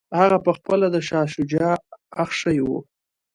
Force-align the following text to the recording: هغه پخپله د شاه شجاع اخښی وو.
هغه 0.19 0.37
پخپله 0.45 0.87
د 0.91 0.97
شاه 1.07 1.27
شجاع 1.33 1.75
اخښی 2.23 2.59
وو. 2.65 2.77